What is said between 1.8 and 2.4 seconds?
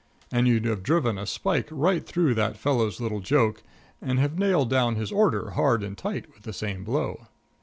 through